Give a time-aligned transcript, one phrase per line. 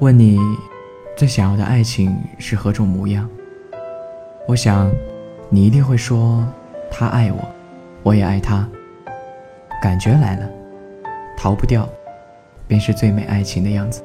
[0.00, 0.38] 问你
[1.16, 3.28] 最想要的爱情是何种模样？
[4.46, 4.88] 我想，
[5.50, 6.46] 你一定会说
[6.88, 7.38] 他爱我，
[8.04, 8.68] 我也爱他。
[9.82, 10.48] 感觉来了，
[11.36, 11.88] 逃不掉，
[12.68, 14.04] 便是最美爱情的样子。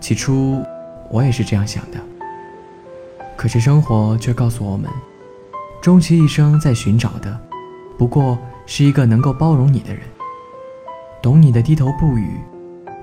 [0.00, 0.62] 起初，
[1.10, 1.98] 我也是这样想的。
[3.36, 4.90] 可是生活却告诉我们，
[5.82, 7.38] 终其一生在寻找的，
[7.98, 10.02] 不过是一个能够包容你的人，
[11.20, 12.40] 懂你的低头不语。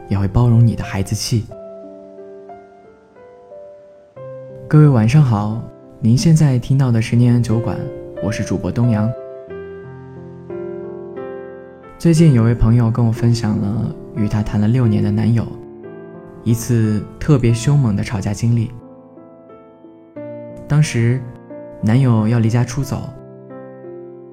[0.09, 1.45] 也会包容你的孩子气。
[4.67, 5.63] 各位晚上好，
[5.99, 7.77] 您现在听到的是念安酒馆，
[8.21, 9.09] 我是主播东阳。
[11.97, 15.45] 最近有位朋友跟我分享了与他谈了六年的男友
[16.43, 18.71] 一次特别凶猛的吵架经历。
[20.67, 21.21] 当时，
[21.81, 23.09] 男友要离家出走，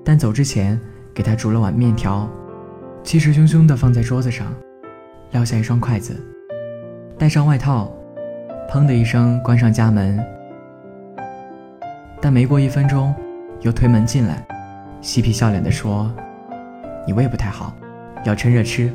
[0.04, 0.78] 但走之前
[1.14, 2.28] 给他煮了碗面条，
[3.02, 4.46] 气势汹汹地放在桌子上。
[5.32, 6.14] 撂下一双筷子，
[7.18, 7.92] 带上外套，
[8.70, 10.24] 砰的一声关上家门。
[12.20, 13.14] 但没过一分钟，
[13.60, 14.46] 又推门进来，
[15.02, 16.10] 嬉皮笑脸地说
[17.06, 17.74] ：“你胃不太好，
[18.24, 18.90] 要趁热吃。”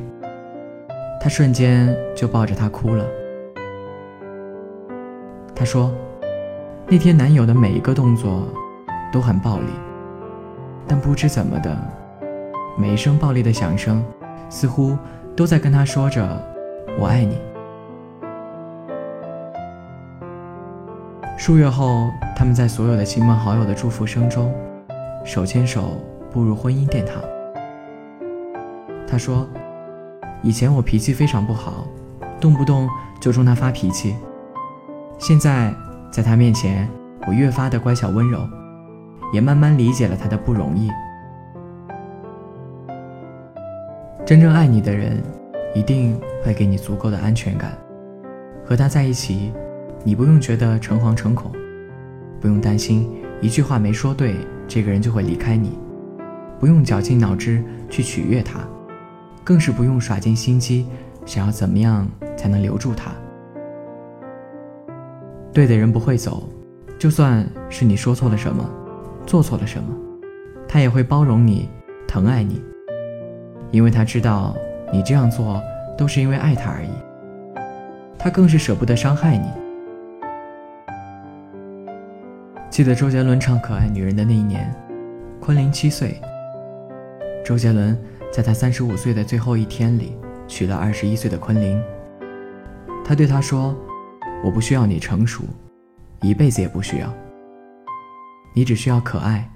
[1.21, 3.05] 他瞬间就抱着她哭了。
[5.53, 5.93] 她说
[6.87, 8.47] ：“那天男友的每一个动作
[9.11, 9.67] 都很暴力，
[10.87, 11.77] 但不知怎么的，
[12.79, 14.03] 每一声暴力的响声，
[14.49, 14.97] 似乎……”
[15.35, 16.21] 都在跟他说着
[16.99, 17.39] “我爱你”。
[21.37, 24.53] 数月后，他们在所有的亲朋好友的祝福声中，
[25.25, 25.99] 手牵手
[26.31, 27.15] 步入婚姻殿堂。
[29.07, 29.47] 他说
[30.43, 31.87] ：“以前我脾气非常不好，
[32.39, 32.87] 动不动
[33.19, 34.15] 就冲他发脾气。
[35.17, 35.73] 现在
[36.11, 36.87] 在他面前，
[37.27, 38.47] 我越发的乖巧温柔，
[39.33, 40.89] 也慢慢理解了他的不容易。”
[44.31, 45.21] 真正爱你的人，
[45.75, 47.77] 一定会给你足够的安全感。
[48.63, 49.51] 和他在一起，
[50.05, 51.51] 你不用觉得诚惶诚恐，
[52.39, 54.37] 不用担心一句话没说对，
[54.69, 55.77] 这个人就会离开你，
[56.61, 58.61] 不用绞尽脑汁去取悦他，
[59.43, 60.87] 更是不用耍尽心机
[61.25, 63.11] 想要怎么样才能留住他。
[65.51, 66.47] 对的人不会走，
[66.97, 68.63] 就算是你说错了什么，
[69.25, 69.93] 做错了什么，
[70.69, 71.67] 他也会包容你，
[72.07, 72.61] 疼爱你。
[73.71, 74.55] 因为他知道
[74.91, 75.61] 你这样做
[75.97, 76.89] 都是因为爱他而已，
[78.19, 79.49] 他更是舍不得伤害你。
[82.69, 84.73] 记得周杰伦唱《可爱女人》的那一年，
[85.39, 86.19] 昆凌七岁。
[87.43, 87.97] 周杰伦
[88.31, 90.15] 在他三十五岁的最后一天里
[90.47, 91.81] 娶了二十一岁的昆凌。
[93.03, 93.75] 他对她说
[94.43, 95.43] ：“我不需要你成熟，
[96.21, 97.11] 一辈子也不需要。
[98.53, 99.49] 你只需要可爱，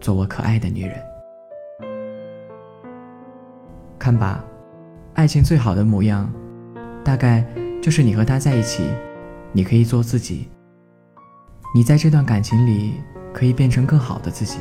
[0.00, 0.94] 做我可爱的女人。”
[4.16, 4.44] 吧，
[5.14, 6.32] 爱情最好的模样，
[7.04, 7.44] 大概
[7.80, 8.84] 就是你和他在一起，
[9.52, 10.48] 你可以做自己。
[11.74, 12.94] 你在这段感情里
[13.32, 14.58] 可以变成更好的自己。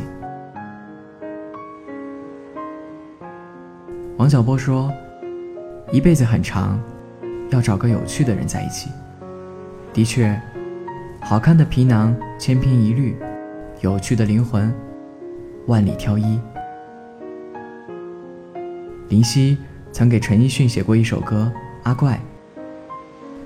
[4.17, 4.91] 王小波说
[5.91, 6.79] ：“一辈子很长，
[7.49, 8.89] 要找个有趣的人在一起。”
[9.91, 10.39] 的确，
[11.19, 13.17] 好看的皮囊千篇一律，
[13.81, 14.73] 有趣的灵魂
[15.67, 16.39] 万里挑一。
[19.11, 19.57] 林夕
[19.91, 21.51] 曾给陈奕迅写过一首歌
[21.83, 22.13] 《阿怪》。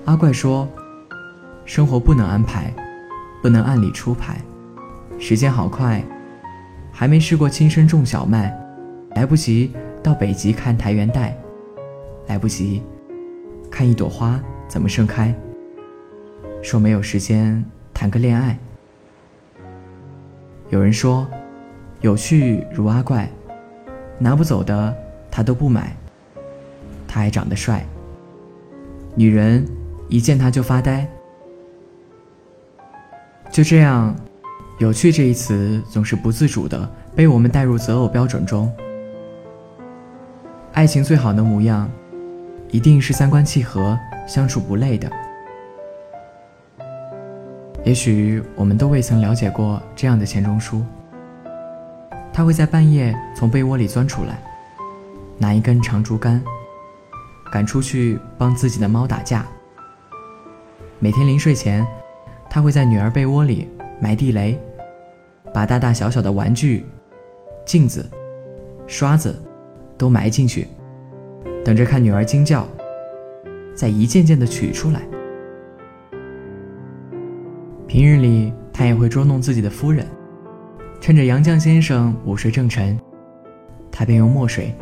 [0.04, 0.68] 阿怪说
[1.66, 2.72] ：“生活不能安排，
[3.42, 4.40] 不能按理出牌，
[5.18, 6.00] 时间好快，
[6.92, 8.56] 还没试过亲身种小麦，
[9.16, 9.72] 来不及
[10.04, 11.36] 到北极看苔原带，
[12.28, 12.80] 来不及
[13.68, 15.34] 看一朵花怎么盛开。
[16.62, 18.56] 说没有时间谈个恋爱。
[20.68, 21.26] 有人说，
[22.02, 23.28] 有趣如阿怪，
[24.20, 24.96] 拿不走的。”
[25.36, 25.94] 他都不买，
[27.06, 27.84] 他还长得帅。
[29.14, 29.68] 女人
[30.08, 31.06] 一见他就发呆。
[33.50, 34.16] 就这样，
[34.78, 38.72] 有趣这一词总是不自主的被我们带入择偶标准中。
[40.72, 41.86] 爱情最好的模样，
[42.70, 45.06] 一定是三观契合、相处不累的。
[47.84, 50.82] 也许我们都未曾了解过这样的钱钟书。
[52.32, 54.38] 他会在半夜从被窝里钻出来。
[55.38, 56.42] 拿一根长竹竿，
[57.52, 59.46] 赶出去帮自己的猫打架。
[60.98, 61.86] 每天临睡前，
[62.48, 63.68] 他会在女儿被窝里
[64.00, 64.58] 埋地雷，
[65.52, 66.86] 把大大小小的玩具、
[67.66, 68.08] 镜子、
[68.86, 69.38] 刷子
[69.98, 70.66] 都埋进去，
[71.64, 72.66] 等着看女儿惊叫，
[73.74, 75.02] 再一件件的取出来。
[77.86, 80.06] 平日里，他也会捉弄自己的夫人，
[81.00, 82.98] 趁着杨绛先生午睡正沉，
[83.92, 84.74] 他便用墨水。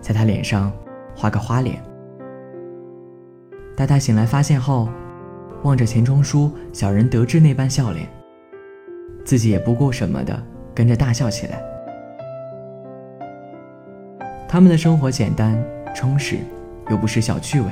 [0.00, 0.72] 在他脸上
[1.14, 1.82] 画个花脸，
[3.76, 4.88] 待他醒来发现后，
[5.62, 8.06] 望着钱钟书小人得志那般笑脸，
[9.24, 10.42] 自己也不顾什么的
[10.74, 11.62] 跟着大笑起来。
[14.48, 15.62] 他们的生活简单
[15.94, 16.38] 充实，
[16.88, 17.66] 又不失小趣味，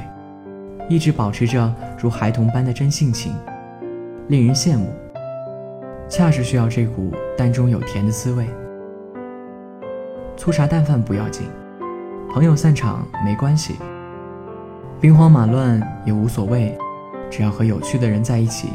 [0.88, 3.34] 一直保持着如孩童般的真性情，
[4.28, 4.86] 令人羡慕。
[6.08, 8.46] 恰是需要这股淡中有甜的滋味。
[10.36, 11.46] 粗茶淡饭不要紧，
[12.30, 13.76] 朋友散场没关系，
[15.00, 16.76] 兵荒马乱也无所谓，
[17.30, 18.69] 只要和有趣的人在一起。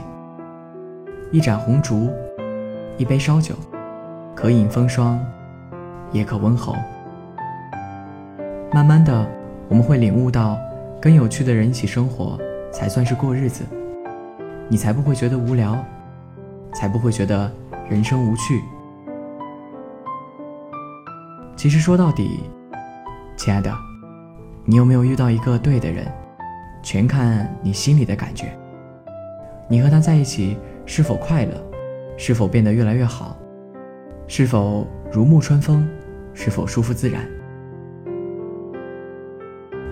[1.31, 2.09] 一盏红烛，
[2.97, 3.55] 一杯烧酒，
[4.35, 5.19] 可饮风霜，
[6.11, 6.75] 也可温喉。
[8.73, 9.25] 慢慢的，
[9.69, 10.57] 我们会领悟到，
[11.00, 12.39] 跟有趣的人一起生活，
[12.71, 13.63] 才算是过日子，
[14.67, 15.77] 你才不会觉得无聊，
[16.73, 17.50] 才不会觉得
[17.88, 18.61] 人生无趣。
[21.55, 22.41] 其实说到底，
[23.43, 23.77] 亲爱的，
[24.63, 26.09] 你有没有遇到一个对的人，
[26.81, 28.57] 全看你心里的感觉。
[29.67, 31.51] 你和他在一起是否快乐，
[32.15, 33.35] 是否变得越来越好，
[34.27, 35.85] 是否如沐春风，
[36.33, 37.21] 是否舒服自然？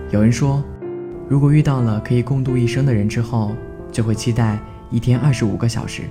[0.08, 0.64] 有人说，
[1.28, 3.54] 如果遇到了可以共度一生的人之后，
[3.90, 4.58] 就会期待
[4.88, 6.04] 一天二十五个小时，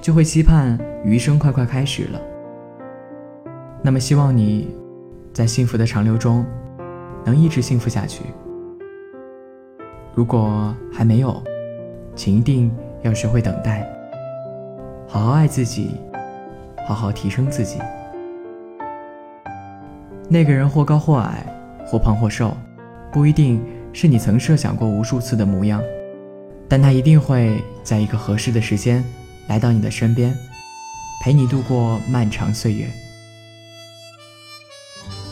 [0.00, 2.20] 就会期盼余生快快开始了。
[3.84, 4.74] 那么，希望你，
[5.40, 6.44] 在幸福的长流中，
[7.24, 8.24] 能一直幸福下去。
[10.14, 11.42] 如果还没有，
[12.14, 12.70] 请一定
[13.00, 13.90] 要学会等待，
[15.08, 15.92] 好好爱自己，
[16.86, 17.78] 好好提升自己。
[20.28, 21.46] 那个人或高或矮，
[21.86, 22.54] 或胖或瘦，
[23.10, 23.64] 不一定
[23.94, 25.82] 是你曾设想过无数次的模样，
[26.68, 29.02] 但他一定会在一个合适的时间，
[29.48, 30.34] 来到你的身边，
[31.24, 32.84] 陪你度过漫长岁月。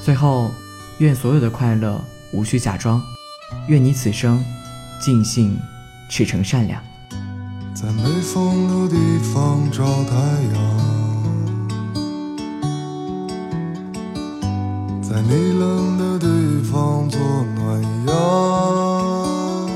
[0.09, 0.51] 最后，
[1.01, 2.03] 愿所有的快乐
[2.33, 2.99] 无需假装，
[3.67, 4.43] 愿你此生
[4.99, 5.55] 尽兴，
[6.09, 6.83] 赤诚善良。
[7.75, 10.17] 在没风的地方找太
[10.55, 10.57] 阳，
[15.03, 17.21] 在你冷的地方做
[17.55, 19.69] 暖阳。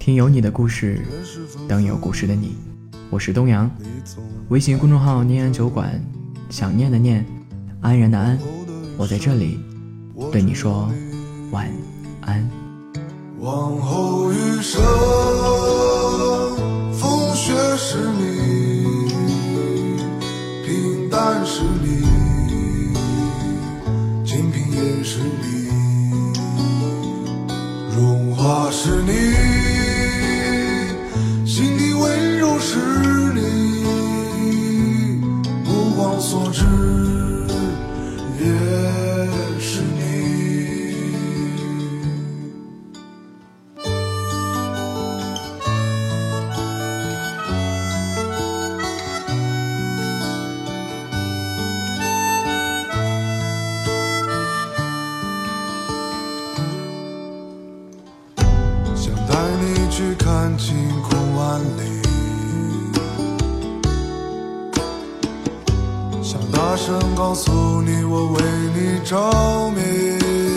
[0.00, 1.06] 听有你的故事，
[1.68, 2.56] 等有故事的你。
[3.08, 3.70] 我是东阳，
[4.48, 6.04] 微信公众号“念安酒馆”，
[6.50, 7.24] 想念的念。
[7.88, 8.38] 安然的安，
[8.98, 9.58] 我在这里
[10.30, 10.90] 对你说
[11.50, 11.72] 晚
[12.20, 12.46] 安。
[13.40, 14.82] 往后余生，
[60.58, 62.02] 晴空万里，
[66.20, 68.42] 想大声告诉你，我为
[68.74, 70.47] 你着迷。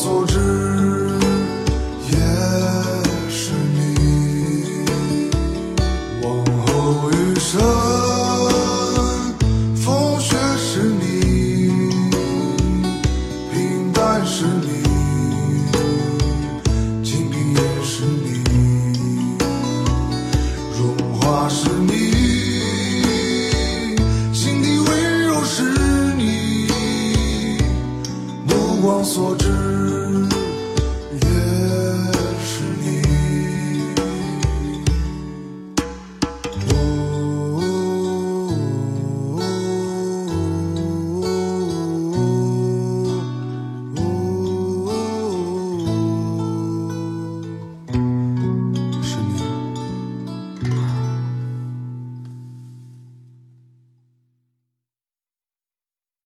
[0.00, 1.09] 所知。